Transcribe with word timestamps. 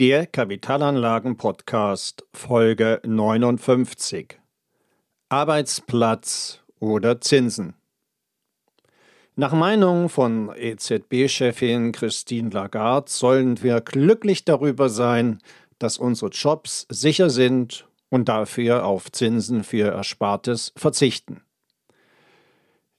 Der 0.00 0.26
Kapitalanlagen-Podcast 0.26 2.24
Folge 2.32 3.00
59 3.04 4.38
Arbeitsplatz 5.28 6.60
oder 6.78 7.20
Zinsen. 7.20 7.74
Nach 9.34 9.52
Meinung 9.52 10.08
von 10.08 10.52
EZB-Chefin 10.56 11.90
Christine 11.90 12.50
Lagarde 12.50 13.10
sollen 13.10 13.60
wir 13.60 13.80
glücklich 13.80 14.44
darüber 14.44 14.88
sein, 14.88 15.40
dass 15.80 15.98
unsere 15.98 16.30
Jobs 16.30 16.86
sicher 16.88 17.28
sind 17.28 17.88
und 18.08 18.28
dafür 18.28 18.84
auf 18.86 19.10
Zinsen 19.10 19.64
für 19.64 19.88
Erspartes 19.88 20.72
verzichten. 20.76 21.42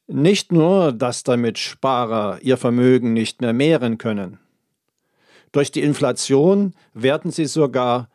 Nicht 0.08 0.52
nur, 0.52 0.92
dass 0.92 1.24
damit 1.24 1.60
Sparer 1.60 2.40
ihr 2.42 2.58
Vermögen 2.58 3.14
nicht 3.14 3.40
mehr 3.40 3.54
mehren 3.54 3.98
können, 3.98 4.38
durch 5.52 5.72
die 5.72 5.82
Inflation 5.82 6.74
werden 6.94 7.32
sie 7.32 7.46
sogar 7.46 8.10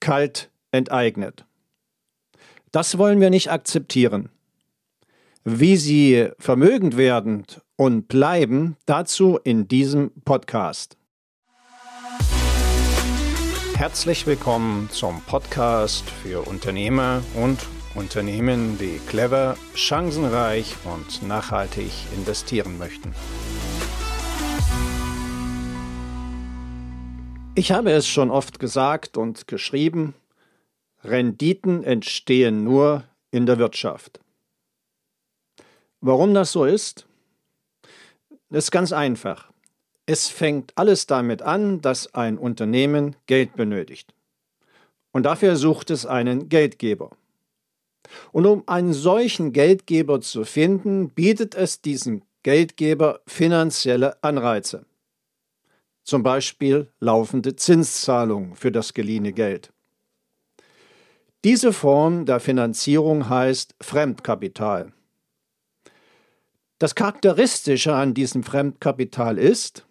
kalt 0.00 0.50
enteignet. 0.70 1.44
Das 2.72 2.98
wollen 2.98 3.20
wir 3.20 3.30
nicht 3.30 3.50
akzeptieren. 3.50 4.30
Wie 5.44 5.76
sie 5.76 6.30
vermögend 6.38 6.96
werden 6.96 7.44
und 7.76 8.08
bleiben, 8.08 8.76
dazu 8.86 9.38
in 9.44 9.68
diesem 9.68 10.10
Podcast. 10.24 10.96
Herzlich 13.76 14.26
willkommen 14.26 14.88
zum 14.90 15.20
Podcast 15.22 16.08
für 16.08 16.46
Unternehmer 16.46 17.22
und 17.34 17.58
Unternehmen, 17.94 18.78
die 18.78 19.00
clever, 19.06 19.56
chancenreich 19.74 20.74
und 20.84 21.26
nachhaltig 21.26 21.90
investieren 22.16 22.78
möchten. 22.78 23.12
Ich 27.56 27.70
habe 27.70 27.92
es 27.92 28.08
schon 28.08 28.32
oft 28.32 28.58
gesagt 28.58 29.16
und 29.16 29.46
geschrieben, 29.46 30.14
Renditen 31.04 31.84
entstehen 31.84 32.64
nur 32.64 33.04
in 33.30 33.46
der 33.46 33.58
Wirtschaft. 33.58 34.18
Warum 36.00 36.34
das 36.34 36.50
so 36.50 36.64
ist? 36.64 37.06
Das 38.50 38.64
ist 38.64 38.70
ganz 38.72 38.92
einfach. 38.92 39.52
Es 40.04 40.28
fängt 40.28 40.72
alles 40.76 41.06
damit 41.06 41.42
an, 41.42 41.80
dass 41.80 42.12
ein 42.12 42.38
Unternehmen 42.38 43.14
Geld 43.26 43.54
benötigt. 43.54 44.12
Und 45.12 45.22
dafür 45.22 45.54
sucht 45.54 45.90
es 45.90 46.06
einen 46.06 46.48
Geldgeber. 46.48 47.10
Und 48.32 48.46
um 48.46 48.64
einen 48.66 48.92
solchen 48.92 49.52
Geldgeber 49.52 50.20
zu 50.20 50.44
finden, 50.44 51.10
bietet 51.10 51.54
es 51.54 51.80
diesem 51.80 52.22
Geldgeber 52.42 53.20
finanzielle 53.28 54.20
Anreize 54.24 54.86
zum 56.04 56.22
Beispiel 56.22 56.88
laufende 57.00 57.56
Zinszahlungen 57.56 58.54
für 58.54 58.70
das 58.70 58.94
geliehene 58.94 59.32
Geld. 59.32 59.72
Diese 61.42 61.72
Form 61.72 62.24
der 62.24 62.40
Finanzierung 62.40 63.28
heißt 63.28 63.74
Fremdkapital. 63.80 64.92
Das 66.78 66.94
Charakteristische 66.94 67.94
an 67.94 68.14
diesem 68.14 68.42
Fremdkapital 68.42 69.38
ist, 69.38 69.86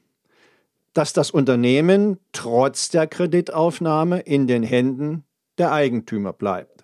dass 0.93 1.13
das 1.13 1.31
Unternehmen 1.31 2.19
trotz 2.31 2.89
der 2.89 3.07
Kreditaufnahme 3.07 4.19
in 4.21 4.47
den 4.47 4.63
Händen 4.63 5.23
der 5.57 5.71
Eigentümer 5.71 6.33
bleibt. 6.33 6.83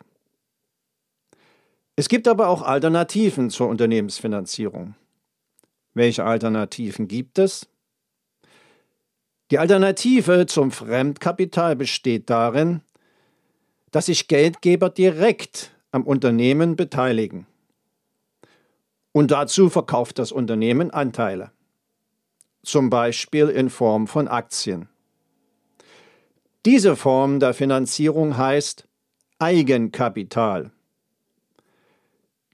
Es 1.95 2.07
gibt 2.09 2.27
aber 2.27 2.47
auch 2.47 2.61
Alternativen 2.61 3.49
zur 3.49 3.67
Unternehmensfinanzierung. 3.67 4.95
Welche 5.93 6.23
Alternativen 6.23 7.07
gibt 7.07 7.37
es? 7.37 7.68
Die 9.51 9.57
Alternative 9.57 10.45
zum 10.45 10.71
Fremdkapital 10.71 11.75
besteht 11.75 12.29
darin, 12.29 12.81
dass 13.91 14.05
sich 14.05 14.27
Geldgeber 14.27 14.89
direkt 14.89 15.71
am 15.91 16.03
Unternehmen 16.03 16.75
beteiligen. 16.75 17.47
Und 19.11 19.31
dazu 19.31 19.69
verkauft 19.69 20.19
das 20.19 20.31
Unternehmen 20.31 20.91
Anteile, 20.91 21.51
zum 22.63 22.91
Beispiel 22.91 23.49
in 23.49 23.71
Form 23.71 24.07
von 24.07 24.27
Aktien. 24.27 24.87
Diese 26.65 26.95
Form 26.95 27.39
der 27.39 27.55
Finanzierung 27.55 28.37
heißt 28.37 28.87
Eigenkapital. 29.39 30.71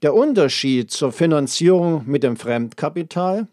Der 0.02 0.14
Unterschied 0.14 0.90
zur 0.90 1.12
Finanzierung 1.12 2.04
mit 2.06 2.22
dem 2.22 2.36
Fremdkapital 2.36 3.48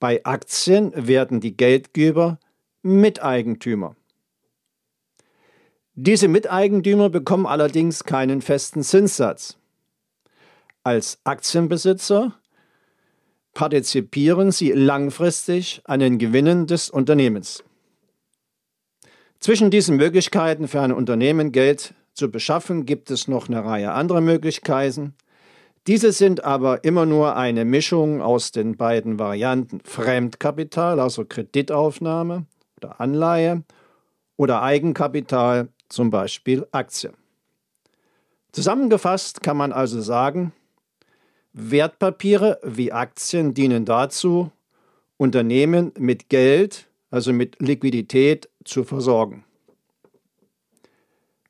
bei 0.00 0.24
Aktien 0.24 0.92
werden 0.96 1.40
die 1.40 1.56
Geldgeber 1.56 2.38
Miteigentümer. 2.82 3.94
Diese 5.94 6.28
Miteigentümer 6.28 7.10
bekommen 7.10 7.46
allerdings 7.46 8.04
keinen 8.04 8.40
festen 8.40 8.82
Zinssatz. 8.82 9.58
Als 10.82 11.18
Aktienbesitzer 11.24 12.34
partizipieren 13.52 14.50
sie 14.50 14.72
langfristig 14.72 15.82
an 15.84 16.00
den 16.00 16.18
Gewinnen 16.18 16.66
des 16.66 16.88
Unternehmens. 16.88 17.62
Zwischen 19.40 19.70
diesen 19.70 19.96
Möglichkeiten 19.96 20.68
für 20.68 20.80
ein 20.80 20.92
Unternehmen 20.92 21.52
Geld 21.52 21.94
zu 22.14 22.30
beschaffen 22.30 22.86
gibt 22.86 23.10
es 23.10 23.28
noch 23.28 23.48
eine 23.48 23.64
Reihe 23.64 23.92
anderer 23.92 24.22
Möglichkeiten. 24.22 25.14
Diese 25.86 26.12
sind 26.12 26.44
aber 26.44 26.84
immer 26.84 27.06
nur 27.06 27.36
eine 27.36 27.64
Mischung 27.64 28.20
aus 28.20 28.52
den 28.52 28.76
beiden 28.76 29.18
Varianten 29.18 29.80
Fremdkapital, 29.80 31.00
also 31.00 31.24
Kreditaufnahme 31.24 32.46
oder 32.76 33.00
Anleihe, 33.00 33.64
oder 34.36 34.62
Eigenkapital, 34.62 35.68
zum 35.88 36.10
Beispiel 36.10 36.66
Aktie. 36.72 37.12
Zusammengefasst 38.52 39.42
kann 39.42 39.56
man 39.56 39.72
also 39.72 40.00
sagen, 40.00 40.52
Wertpapiere 41.52 42.58
wie 42.62 42.92
Aktien 42.92 43.54
dienen 43.54 43.84
dazu, 43.84 44.50
Unternehmen 45.16 45.92
mit 45.98 46.28
Geld, 46.28 46.86
also 47.10 47.32
mit 47.32 47.60
Liquidität, 47.60 48.48
zu 48.64 48.84
versorgen. 48.84 49.44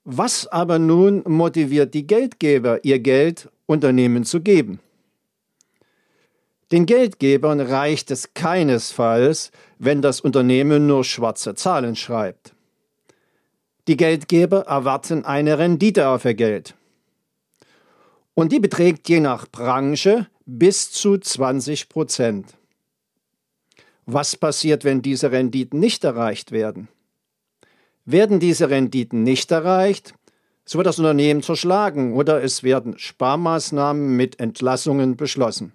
Was 0.04 0.46
aber 0.46 0.78
nun 0.78 1.22
motiviert 1.26 1.94
die 1.94 2.06
Geldgeber, 2.06 2.84
ihr 2.84 2.98
Geld 2.98 3.48
Unternehmen 3.70 4.24
zu 4.24 4.40
geben. 4.40 4.80
Den 6.72 6.86
Geldgebern 6.86 7.60
reicht 7.60 8.10
es 8.10 8.34
keinesfalls, 8.34 9.52
wenn 9.78 10.02
das 10.02 10.20
Unternehmen 10.20 10.88
nur 10.88 11.04
schwarze 11.04 11.54
Zahlen 11.54 11.94
schreibt. 11.94 12.52
Die 13.86 13.96
Geldgeber 13.96 14.62
erwarten 14.66 15.24
eine 15.24 15.58
Rendite 15.58 16.08
auf 16.08 16.24
ihr 16.24 16.34
Geld. 16.34 16.74
Und 18.34 18.50
die 18.50 18.60
beträgt 18.60 19.08
je 19.08 19.20
nach 19.20 19.46
Branche 19.46 20.26
bis 20.46 20.90
zu 20.90 21.18
20 21.18 21.88
Prozent. 21.88 22.56
Was 24.04 24.36
passiert, 24.36 24.82
wenn 24.82 25.00
diese 25.00 25.30
Renditen 25.30 25.78
nicht 25.78 26.02
erreicht 26.02 26.50
werden? 26.50 26.88
Werden 28.04 28.40
diese 28.40 28.68
Renditen 28.68 29.22
nicht 29.22 29.52
erreicht, 29.52 30.14
so 30.70 30.78
wird 30.78 30.86
das 30.86 31.00
Unternehmen 31.00 31.42
zerschlagen 31.42 32.14
oder 32.14 32.44
es 32.44 32.62
werden 32.62 32.96
Sparmaßnahmen 32.96 34.16
mit 34.16 34.38
Entlassungen 34.38 35.16
beschlossen. 35.16 35.72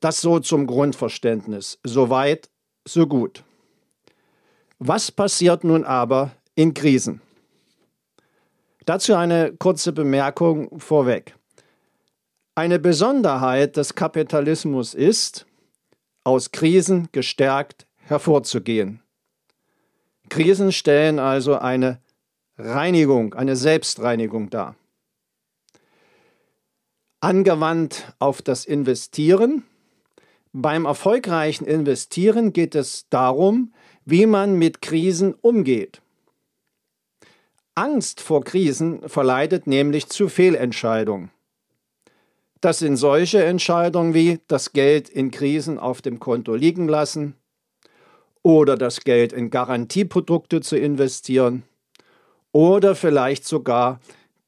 Das 0.00 0.20
so 0.20 0.40
zum 0.40 0.66
Grundverständnis. 0.66 1.78
So 1.84 2.10
weit, 2.10 2.50
so 2.84 3.06
gut. 3.06 3.44
Was 4.80 5.12
passiert 5.12 5.62
nun 5.62 5.84
aber 5.84 6.32
in 6.56 6.74
Krisen? 6.74 7.20
Dazu 8.84 9.14
eine 9.14 9.52
kurze 9.52 9.92
Bemerkung 9.92 10.80
vorweg. 10.80 11.36
Eine 12.56 12.80
Besonderheit 12.80 13.76
des 13.76 13.94
Kapitalismus 13.94 14.94
ist, 14.94 15.46
aus 16.24 16.50
Krisen 16.50 17.08
gestärkt 17.12 17.86
hervorzugehen. 17.98 19.00
Krisen 20.28 20.72
stellen 20.72 21.20
also 21.20 21.56
eine 21.60 22.00
Reinigung, 22.58 23.34
eine 23.34 23.54
Selbstreinigung 23.54 24.50
dar. 24.50 24.74
Angewandt 27.20 28.12
auf 28.18 28.42
das 28.42 28.64
Investieren. 28.64 29.62
Beim 30.52 30.84
erfolgreichen 30.84 31.66
Investieren 31.66 32.52
geht 32.52 32.74
es 32.74 33.08
darum, 33.10 33.72
wie 34.04 34.26
man 34.26 34.58
mit 34.58 34.82
Krisen 34.82 35.34
umgeht. 35.34 36.02
Angst 37.76 38.20
vor 38.20 38.42
Krisen 38.42 39.08
verleitet 39.08 39.68
nämlich 39.68 40.08
zu 40.08 40.28
Fehlentscheidungen. 40.28 41.30
Das 42.60 42.80
sind 42.80 42.96
solche 42.96 43.44
Entscheidungen 43.44 44.14
wie 44.14 44.40
das 44.48 44.72
Geld 44.72 45.08
in 45.08 45.30
Krisen 45.30 45.78
auf 45.78 46.02
dem 46.02 46.18
Konto 46.18 46.56
liegen 46.56 46.88
lassen 46.88 47.36
oder 48.42 48.76
das 48.76 49.02
Geld 49.02 49.32
in 49.32 49.50
Garantieprodukte 49.50 50.60
zu 50.60 50.76
investieren 50.76 51.62
oder 52.52 52.94
vielleicht 52.94 53.46
sogar 53.46 54.00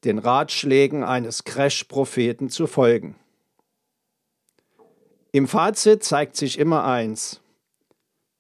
den 0.05 0.19
Ratschlägen 0.19 1.05
eines 1.05 1.45
Crash-Propheten 1.45 2.49
zu 2.49 2.67
folgen. 2.67 3.17
Im 5.33 5.47
Fazit 5.47 6.03
zeigt 6.03 6.37
sich 6.37 6.59
immer 6.59 6.85
eins. 6.85 7.41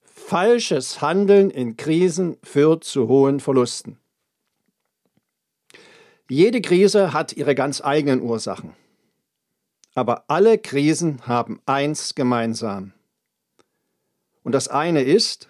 falsches 0.02 1.00
Handeln 1.00 1.50
in 1.50 1.76
Krisen 1.76 2.36
führt 2.42 2.84
zu 2.84 3.08
hohen 3.08 3.40
Verlusten. 3.40 3.98
Jede 6.28 6.60
Krise 6.60 7.12
hat 7.12 7.32
ihre 7.32 7.56
ganz 7.56 7.80
eigenen 7.80 8.22
Ursachen. 8.22 8.74
Aber 9.94 10.24
alle 10.28 10.58
Krisen 10.58 11.26
haben 11.26 11.60
eins 11.66 12.14
gemeinsam. 12.14 12.92
Und 14.44 14.52
das 14.52 14.68
eine 14.68 15.02
ist, 15.02 15.48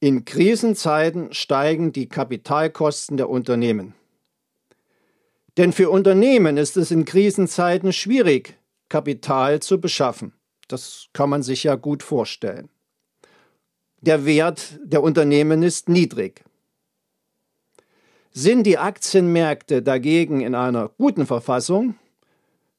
in 0.00 0.24
Krisenzeiten 0.24 1.32
steigen 1.34 1.92
die 1.92 2.08
Kapitalkosten 2.08 3.18
der 3.18 3.28
Unternehmen. 3.28 3.94
Denn 5.58 5.72
für 5.72 5.90
Unternehmen 5.90 6.56
ist 6.56 6.78
es 6.78 6.90
in 6.90 7.04
Krisenzeiten 7.04 7.92
schwierig, 7.92 8.56
Kapital 8.88 9.60
zu 9.60 9.78
beschaffen. 9.78 10.32
Das 10.68 11.08
kann 11.12 11.28
man 11.28 11.42
sich 11.42 11.64
ja 11.64 11.74
gut 11.74 12.02
vorstellen. 12.02 12.70
Der 14.00 14.24
Wert 14.24 14.78
der 14.82 15.02
Unternehmen 15.02 15.62
ist 15.62 15.90
niedrig. 15.90 16.44
Sind 18.32 18.64
die 18.64 18.78
Aktienmärkte 18.78 19.82
dagegen 19.82 20.40
in 20.40 20.54
einer 20.54 20.88
guten 20.88 21.26
Verfassung, 21.26 21.96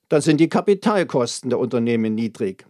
dann 0.10 0.22
sind 0.22 0.40
die 0.40 0.50
Kapitalkosten 0.50 1.50
der 1.52 1.60
Unternehmen 1.60 2.16
niedrig. 2.16 2.66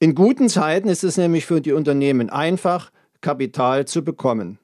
In 0.00 0.14
guten 0.14 0.48
Zeiten 0.48 0.88
ist 0.88 1.04
es 1.04 1.16
nämlich 1.16 1.46
für 1.46 1.60
die 1.60 1.72
Unternehmen 1.72 2.28
einfach, 2.28 2.90
Kapital 3.22 3.86
zu 3.86 4.04
bekommen. 4.04 4.58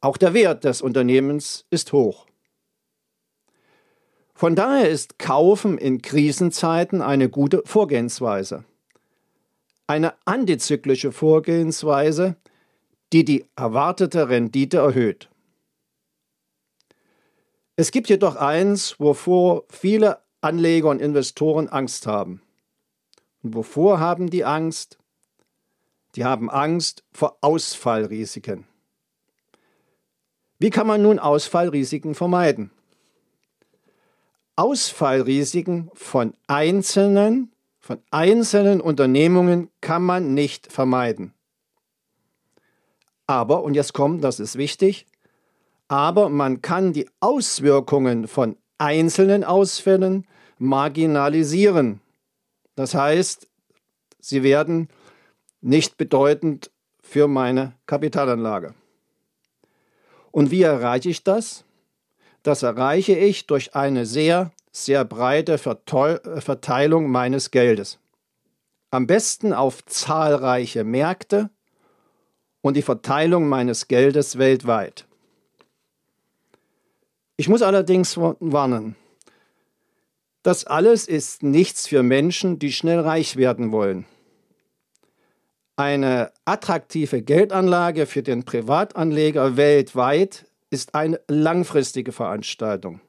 Auch 0.00 0.16
der 0.16 0.34
Wert 0.34 0.64
des 0.64 0.82
Unternehmens 0.82 1.66
ist 1.70 1.92
hoch. 1.92 2.26
Von 4.34 4.56
daher 4.56 4.88
ist 4.88 5.18
Kaufen 5.18 5.76
in 5.76 6.00
Krisenzeiten 6.00 7.02
eine 7.02 7.28
gute 7.28 7.62
Vorgehensweise. 7.66 8.64
Eine 9.86 10.14
antizyklische 10.24 11.12
Vorgehensweise, 11.12 12.36
die 13.12 13.24
die 13.24 13.44
erwartete 13.54 14.30
Rendite 14.30 14.78
erhöht. 14.78 15.28
Es 17.76 17.90
gibt 17.90 18.08
jedoch 18.08 18.36
eins, 18.36 18.98
wovor 18.98 19.64
viele 19.68 20.20
Anleger 20.40 20.88
und 20.88 21.02
Investoren 21.02 21.68
Angst 21.68 22.06
haben. 22.06 22.40
Und 23.42 23.54
wovor 23.54 24.00
haben 24.00 24.30
die 24.30 24.44
Angst? 24.44 24.99
Die 26.16 26.24
haben 26.24 26.50
Angst 26.50 27.04
vor 27.12 27.38
Ausfallrisiken. 27.40 28.66
Wie 30.58 30.70
kann 30.70 30.86
man 30.86 31.02
nun 31.02 31.18
Ausfallrisiken 31.18 32.14
vermeiden? 32.14 32.70
Ausfallrisiken 34.56 35.90
von 35.94 36.34
einzelnen, 36.46 37.52
von 37.78 38.02
einzelnen 38.10 38.80
Unternehmungen 38.80 39.70
kann 39.80 40.02
man 40.02 40.34
nicht 40.34 40.70
vermeiden. 40.70 41.32
Aber, 43.26 43.62
und 43.62 43.74
jetzt 43.74 43.94
kommt, 43.94 44.22
das 44.24 44.40
ist 44.40 44.58
wichtig, 44.58 45.06
aber 45.88 46.28
man 46.28 46.60
kann 46.60 46.92
die 46.92 47.08
Auswirkungen 47.20 48.28
von 48.28 48.56
einzelnen 48.76 49.44
Ausfällen 49.44 50.26
marginalisieren. 50.58 52.00
Das 52.74 52.94
heißt, 52.94 53.48
sie 54.20 54.42
werden 54.42 54.88
nicht 55.60 55.96
bedeutend 55.96 56.70
für 57.02 57.28
meine 57.28 57.74
Kapitalanlage. 57.86 58.74
Und 60.30 60.50
wie 60.50 60.62
erreiche 60.62 61.08
ich 61.10 61.24
das? 61.24 61.64
Das 62.42 62.62
erreiche 62.62 63.16
ich 63.16 63.46
durch 63.46 63.74
eine 63.74 64.06
sehr, 64.06 64.52
sehr 64.72 65.04
breite 65.04 65.58
Verteilung 65.58 67.10
meines 67.10 67.50
Geldes. 67.50 67.98
Am 68.90 69.06
besten 69.06 69.52
auf 69.52 69.84
zahlreiche 69.84 70.84
Märkte 70.84 71.50
und 72.60 72.76
die 72.76 72.82
Verteilung 72.82 73.48
meines 73.48 73.88
Geldes 73.88 74.38
weltweit. 74.38 75.06
Ich 77.36 77.48
muss 77.48 77.62
allerdings 77.62 78.16
warnen. 78.16 78.96
Das 80.42 80.66
alles 80.66 81.06
ist 81.06 81.42
nichts 81.42 81.86
für 81.86 82.02
Menschen, 82.02 82.58
die 82.58 82.72
schnell 82.72 83.00
reich 83.00 83.36
werden 83.36 83.72
wollen. 83.72 84.06
Eine 85.80 86.30
attraktive 86.44 87.22
Geldanlage 87.22 88.04
für 88.04 88.22
den 88.22 88.44
Privatanleger 88.44 89.56
weltweit 89.56 90.44
ist 90.68 90.94
eine 90.94 91.18
langfristige 91.26 92.12
Veranstaltung. 92.12 93.00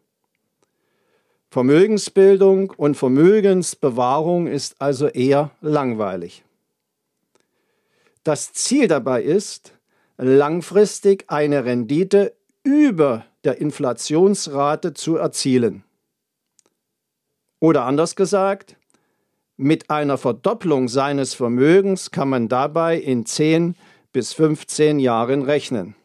Vermögensbildung 1.49 2.69
und 2.69 2.95
Vermögensbewahrung 2.95 4.47
ist 4.47 4.77
also 4.79 5.07
eher 5.07 5.51
langweilig. 5.59 6.45
Das 8.23 8.53
Ziel 8.53 8.87
dabei 8.87 9.21
ist, 9.21 9.73
langfristig 10.15 11.25
eine 11.27 11.65
Rendite 11.65 12.33
über 12.63 13.25
der 13.43 13.59
Inflationsrate 13.59 14.93
zu 14.93 15.17
erzielen. 15.17 15.83
Oder 17.59 17.83
anders 17.83 18.15
gesagt, 18.15 18.77
mit 19.57 19.89
einer 19.89 20.17
Verdopplung 20.17 20.87
seines 20.87 21.33
Vermögens 21.33 22.11
kann 22.11 22.29
man 22.29 22.47
dabei 22.47 22.97
in 22.97 23.25
10 23.25 23.75
bis 24.11 24.33
15 24.33 24.99
Jahren 24.99 25.43
rechnen. 25.43 25.95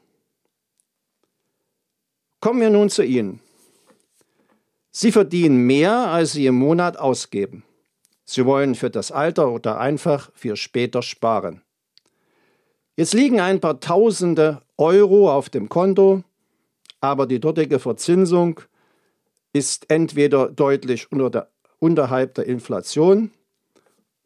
Kommen 2.40 2.60
wir 2.60 2.70
nun 2.70 2.90
zu 2.90 3.02
Ihnen. 3.02 3.40
Sie 4.90 5.12
verdienen 5.12 5.66
mehr, 5.66 5.92
als 6.08 6.32
Sie 6.32 6.46
im 6.46 6.54
Monat 6.54 6.98
ausgeben. 6.98 7.64
Sie 8.24 8.44
wollen 8.44 8.74
für 8.74 8.90
das 8.90 9.12
Alter 9.12 9.50
oder 9.50 9.78
einfach 9.78 10.30
für 10.34 10.56
später 10.56 11.02
sparen. 11.02 11.62
Jetzt 12.96 13.14
liegen 13.14 13.40
ein 13.40 13.60
paar 13.60 13.78
Tausende 13.80 14.62
Euro 14.78 15.32
auf 15.32 15.50
dem 15.50 15.68
Konto, 15.68 16.24
aber 17.00 17.26
die 17.26 17.40
dortige 17.40 17.78
Verzinsung 17.78 18.60
ist 19.52 19.90
entweder 19.90 20.48
deutlich 20.48 21.10
unter 21.12 21.30
der, 21.30 21.50
unterhalb 21.78 22.34
der 22.34 22.46
Inflation 22.46 23.30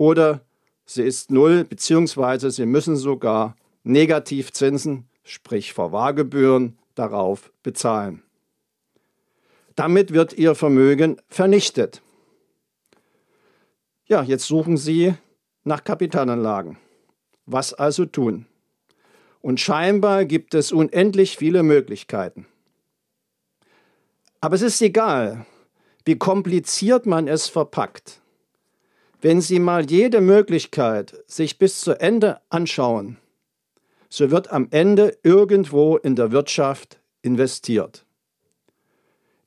oder 0.01 0.41
sie 0.87 1.03
ist 1.03 1.31
null, 1.31 1.65
beziehungsweise 1.65 2.51
Sie 2.51 2.65
müssen 2.65 2.97
sogar 2.97 3.55
Negativzinsen, 3.83 5.07
sprich 5.25 5.75
Verwahrgebühren, 5.75 6.79
darauf 6.95 7.53
bezahlen. 7.63 8.23
Damit 9.77 10.15
wird 10.15 10.33
Ihr 10.33 10.55
Vermögen 10.55 11.21
vernichtet. 11.29 12.01
Ja, 14.07 14.23
jetzt 14.23 14.47
suchen 14.47 14.79
Sie 14.79 15.13
nach 15.65 15.85
Kapitalanlagen. 15.85 16.79
Was 17.45 17.75
also 17.75 18.07
tun? 18.07 18.47
Und 19.43 19.61
scheinbar 19.61 20.25
gibt 20.25 20.55
es 20.55 20.73
unendlich 20.73 21.37
viele 21.37 21.63
Möglichkeiten. 21.63 22.47
Aber 24.41 24.55
es 24.55 24.63
ist 24.63 24.81
egal, 24.81 25.45
wie 26.07 26.17
kompliziert 26.17 27.05
man 27.05 27.29
es 27.29 27.49
verpackt. 27.49 28.23
Wenn 29.23 29.41
Sie 29.43 29.59
mal 29.59 29.91
jede 29.91 30.21
Möglichkeit 30.21 31.23
sich 31.27 31.59
bis 31.59 31.81
zu 31.81 31.93
Ende 32.01 32.41
anschauen, 32.49 33.19
so 34.09 34.31
wird 34.31 34.51
am 34.51 34.69
Ende 34.71 35.19
irgendwo 35.23 35.97
in 35.97 36.17
der 36.17 36.33
Wirtschaft 36.33 37.01
investiert. 37.23 38.07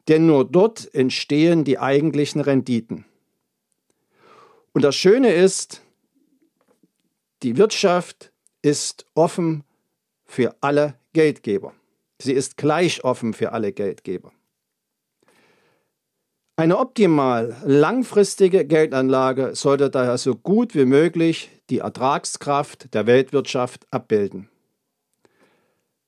Denn 0.08 0.28
nur 0.28 0.46
dort 0.46 0.94
entstehen 0.94 1.64
die 1.64 1.80
eigentlichen 1.80 2.42
Renditen. 2.42 3.06
Und 4.74 4.84
das 4.84 4.96
Schöne 4.96 5.34
ist, 5.34 5.82
die 7.42 7.58
Wirtschaft 7.58 8.32
ist 8.62 9.06
offen 9.16 9.64
für 10.26 10.56
alle 10.62 10.96
Geldgeber. 11.14 11.74
Sie 12.20 12.34
ist 12.34 12.58
gleich 12.58 13.04
offen 13.04 13.34
für 13.34 13.52
alle 13.52 13.74
Geldgeber. 13.74 14.32
Eine 16.56 16.78
optimal 16.78 17.56
langfristige 17.66 18.66
Geldanlage 18.66 19.56
sollte 19.56 19.90
daher 19.90 20.18
so 20.18 20.36
gut 20.36 20.76
wie 20.76 20.86
möglich 20.86 21.50
die 21.70 21.80
Ertragskraft 21.80 22.94
der 22.94 23.08
Weltwirtschaft 23.08 23.88
abbilden 23.92 24.50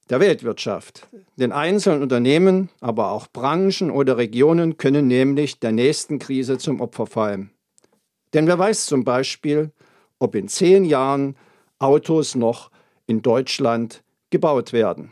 der 0.09 0.19
Weltwirtschaft. 0.19 1.07
Den 1.35 1.51
einzelnen 1.51 2.03
Unternehmen, 2.03 2.69
aber 2.79 3.11
auch 3.11 3.27
Branchen 3.31 3.89
oder 3.89 4.17
Regionen 4.17 4.77
können 4.77 5.07
nämlich 5.07 5.59
der 5.59 5.71
nächsten 5.71 6.19
Krise 6.19 6.57
zum 6.57 6.81
Opfer 6.81 7.07
fallen. 7.07 7.51
Denn 8.33 8.47
wer 8.47 8.59
weiß 8.59 8.85
zum 8.85 9.03
Beispiel, 9.03 9.71
ob 10.19 10.35
in 10.35 10.47
zehn 10.47 10.85
Jahren 10.85 11.35
Autos 11.79 12.35
noch 12.35 12.71
in 13.07 13.21
Deutschland 13.21 14.03
gebaut 14.29 14.73
werden. 14.73 15.11